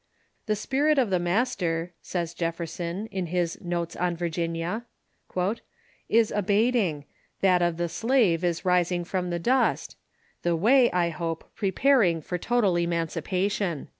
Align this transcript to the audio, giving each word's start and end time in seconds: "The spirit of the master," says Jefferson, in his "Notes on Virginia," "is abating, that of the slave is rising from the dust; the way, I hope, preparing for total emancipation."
"The 0.47 0.55
spirit 0.55 0.97
of 0.97 1.11
the 1.11 1.19
master," 1.19 1.93
says 2.01 2.33
Jefferson, 2.33 3.05
in 3.11 3.27
his 3.27 3.61
"Notes 3.63 3.95
on 3.95 4.15
Virginia," 4.17 4.87
"is 6.09 6.31
abating, 6.31 7.05
that 7.41 7.61
of 7.61 7.77
the 7.77 7.87
slave 7.87 8.43
is 8.43 8.65
rising 8.65 9.03
from 9.03 9.29
the 9.29 9.37
dust; 9.37 9.97
the 10.41 10.55
way, 10.55 10.89
I 10.91 11.09
hope, 11.09 11.51
preparing 11.55 12.19
for 12.19 12.39
total 12.39 12.77
emancipation." 12.79 13.89